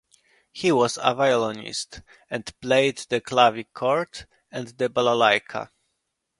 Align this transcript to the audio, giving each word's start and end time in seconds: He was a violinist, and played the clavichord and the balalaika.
He 0.51 0.71
was 0.71 0.97
a 0.99 1.13
violinist, 1.13 2.01
and 2.27 2.59
played 2.59 2.97
the 3.09 3.21
clavichord 3.21 4.25
and 4.51 4.69
the 4.69 4.89
balalaika. 4.89 5.69